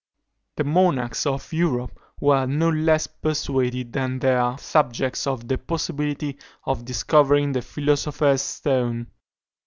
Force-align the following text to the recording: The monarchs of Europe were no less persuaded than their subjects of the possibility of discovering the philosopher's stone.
The 0.55 0.63
monarchs 0.63 1.27
of 1.27 1.53
Europe 1.53 1.99
were 2.19 2.47
no 2.47 2.69
less 2.69 3.05
persuaded 3.05 3.93
than 3.93 4.17
their 4.17 4.57
subjects 4.57 5.27
of 5.27 5.47
the 5.47 5.59
possibility 5.59 6.39
of 6.65 6.85
discovering 6.85 7.51
the 7.51 7.61
philosopher's 7.61 8.41
stone. 8.41 9.11